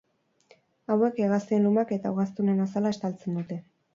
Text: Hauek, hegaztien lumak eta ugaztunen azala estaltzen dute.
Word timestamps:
Hauek, 0.93 1.19
hegaztien 1.25 1.67
lumak 1.69 1.93
eta 1.97 2.13
ugaztunen 2.15 2.65
azala 2.65 2.95
estaltzen 2.97 3.37
dute. 3.41 3.59